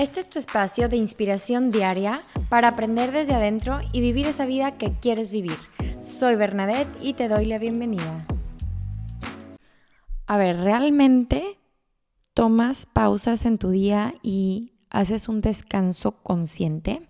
[0.00, 4.78] Este es tu espacio de inspiración diaria para aprender desde adentro y vivir esa vida
[4.78, 5.58] que quieres vivir.
[6.00, 8.26] Soy Bernadette y te doy la bienvenida.
[10.26, 11.58] A ver, ¿realmente
[12.32, 17.06] tomas pausas en tu día y haces un descanso consciente?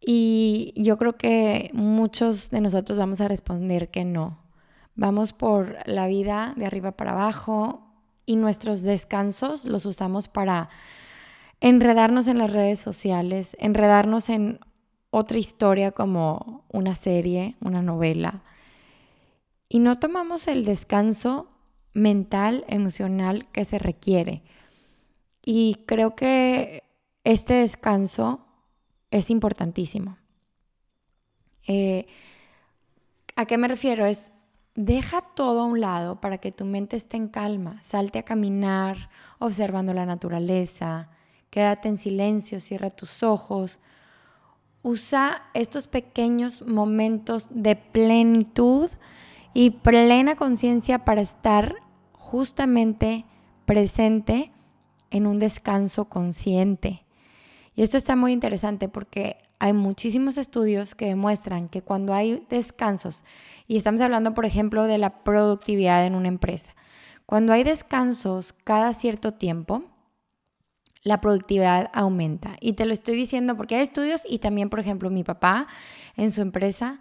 [0.00, 4.40] Y yo creo que muchos de nosotros vamos a responder que no.
[4.96, 7.86] Vamos por la vida de arriba para abajo
[8.26, 10.68] y nuestros descansos los usamos para
[11.64, 14.60] enredarnos en las redes sociales, enredarnos en
[15.08, 18.42] otra historia como una serie, una novela.
[19.70, 21.48] Y no tomamos el descanso
[21.94, 24.42] mental, emocional que se requiere.
[25.42, 26.82] Y creo que
[27.24, 28.44] este descanso
[29.10, 30.18] es importantísimo.
[31.66, 32.06] Eh,
[33.36, 34.04] ¿A qué me refiero?
[34.04, 34.32] Es
[34.74, 37.80] deja todo a un lado para que tu mente esté en calma.
[37.80, 39.08] Salte a caminar
[39.38, 41.08] observando la naturaleza,
[41.54, 43.78] quédate en silencio, cierra tus ojos.
[44.82, 48.90] Usa estos pequeños momentos de plenitud
[49.52, 51.76] y plena conciencia para estar
[52.14, 53.24] justamente
[53.66, 54.50] presente
[55.12, 57.04] en un descanso consciente.
[57.76, 63.24] Y esto está muy interesante porque hay muchísimos estudios que demuestran que cuando hay descansos,
[63.68, 66.74] y estamos hablando, por ejemplo, de la productividad en una empresa,
[67.26, 69.93] cuando hay descansos cada cierto tiempo,
[71.04, 72.56] la productividad aumenta.
[72.60, 75.68] Y te lo estoy diciendo porque hay estudios y también, por ejemplo, mi papá
[76.16, 76.98] en su empresa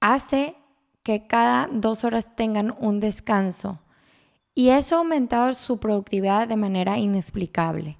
[0.00, 0.54] hace
[1.02, 3.80] que cada dos horas tengan un descanso.
[4.54, 7.98] Y eso ha aumentado su productividad de manera inexplicable.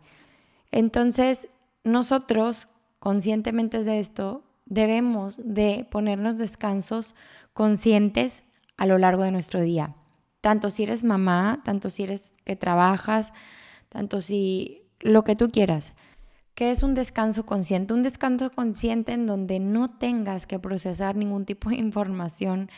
[0.71, 1.49] Entonces,
[1.83, 7.15] nosotros, conscientemente de esto, debemos de ponernos descansos
[7.55, 8.43] conscientes
[8.77, 9.95] a lo largo de nuestro día.
[10.41, 13.33] Tanto si eres mamá, tanto si eres que trabajas,
[13.89, 15.95] tanto si lo que tú quieras.
[16.55, 17.93] ¿Qué es un descanso consciente?
[17.93, 22.71] Un descanso consciente en donde no tengas que procesar ningún tipo de información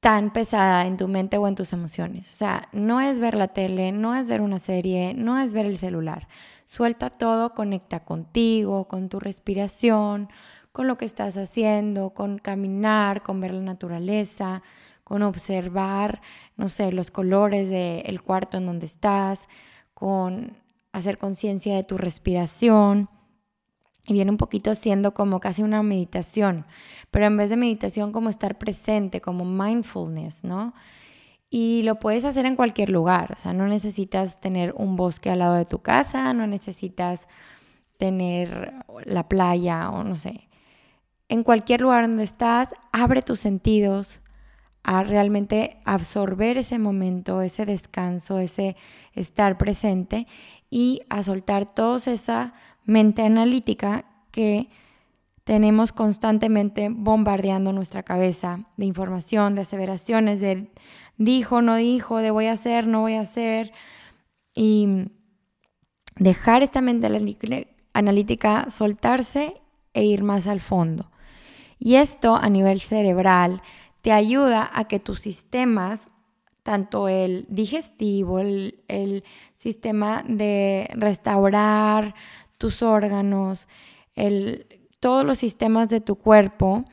[0.00, 2.30] tan pesada en tu mente o en tus emociones.
[2.30, 5.64] O sea, no es ver la tele, no es ver una serie, no es ver
[5.64, 6.28] el celular.
[6.66, 10.28] Suelta todo, conecta contigo, con tu respiración,
[10.72, 14.62] con lo que estás haciendo, con caminar, con ver la naturaleza,
[15.04, 16.20] con observar,
[16.56, 19.48] no sé, los colores del cuarto en donde estás,
[20.04, 20.58] con
[20.92, 23.08] hacer conciencia de tu respiración.
[24.06, 26.66] Y viene un poquito siendo como casi una meditación,
[27.10, 30.74] pero en vez de meditación como estar presente, como mindfulness, ¿no?
[31.48, 35.38] Y lo puedes hacer en cualquier lugar, o sea, no necesitas tener un bosque al
[35.38, 37.26] lado de tu casa, no necesitas
[37.96, 38.74] tener
[39.06, 40.50] la playa o no sé.
[41.30, 44.20] En cualquier lugar donde estás, abre tus sentidos,
[44.84, 48.76] a realmente absorber ese momento, ese descanso, ese
[49.14, 50.26] estar presente
[50.70, 52.52] y a soltar toda esa
[52.84, 54.68] mente analítica que
[55.44, 60.70] tenemos constantemente bombardeando nuestra cabeza de información, de aseveraciones, de
[61.16, 63.72] dijo, no dijo, de voy a hacer, no voy a hacer.
[64.54, 65.10] Y
[66.16, 67.08] dejar esta mente
[67.92, 69.60] analítica soltarse
[69.92, 71.10] e ir más al fondo.
[71.78, 73.62] Y esto a nivel cerebral
[74.04, 75.98] te ayuda a que tus sistemas,
[76.62, 79.24] tanto el digestivo, el,
[79.56, 82.14] sistema de restaurar
[82.58, 83.66] tus órganos,
[84.14, 84.66] el,
[85.00, 86.84] todos los sistemas de tu cuerpo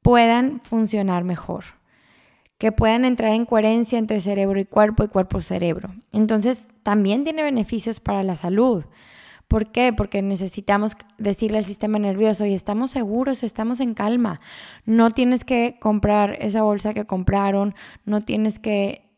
[0.00, 1.64] puedan funcionar mejor,
[2.56, 5.90] que puedan entrar en coherencia entre cerebro y cuerpo y cuerpo-cerebro.
[6.12, 8.86] Entonces, también tiene beneficios para la salud.
[9.48, 9.94] ¿Por qué?
[9.94, 14.40] Porque necesitamos decirle al sistema nervioso y estamos seguros, estamos en calma.
[14.84, 19.08] No tienes que comprar esa bolsa que compraron, no tienes que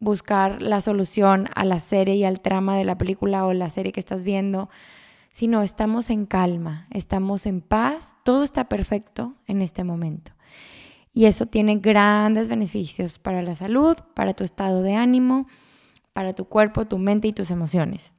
[0.00, 3.92] buscar la solución a la serie y al trama de la película o la serie
[3.92, 4.70] que estás viendo,
[5.30, 10.32] sino estamos en calma, estamos en paz, todo está perfecto en este momento.
[11.12, 15.46] Y eso tiene grandes beneficios para la salud, para tu estado de ánimo,
[16.14, 18.14] para tu cuerpo, tu mente y tus emociones.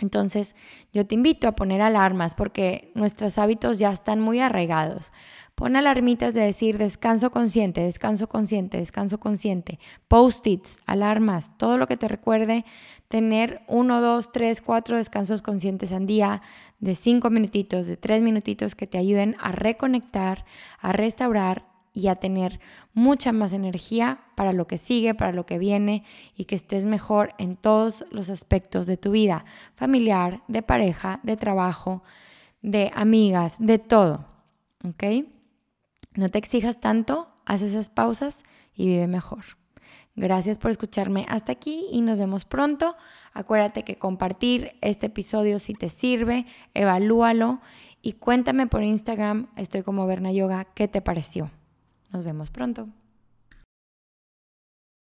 [0.00, 0.54] Entonces,
[0.92, 5.12] yo te invito a poner alarmas porque nuestros hábitos ya están muy arraigados.
[5.54, 11.96] Pon alarmitas de decir descanso consciente, descanso consciente, descanso consciente, post-its, alarmas, todo lo que
[11.96, 12.64] te recuerde
[13.08, 16.42] tener uno, dos, tres, cuatro descansos conscientes al día
[16.78, 20.44] de cinco minutitos, de tres minutitos que te ayuden a reconectar,
[20.78, 22.60] a restaurar y a tener
[22.94, 26.04] mucha más energía para lo que sigue, para lo que viene
[26.36, 29.44] y que estés mejor en todos los aspectos de tu vida,
[29.74, 32.02] familiar, de pareja, de trabajo,
[32.62, 34.26] de amigas, de todo.
[34.84, 35.04] ¿Ok?
[36.14, 38.44] No te exijas tanto, haz esas pausas
[38.74, 39.44] y vive mejor.
[40.16, 42.96] Gracias por escucharme hasta aquí y nos vemos pronto.
[43.32, 47.60] Acuérdate que compartir este episodio si te sirve, evalúalo
[48.02, 51.50] y cuéntame por Instagram, estoy como Berna Yoga, ¿qué te pareció?
[52.12, 52.88] Nos vemos pronto.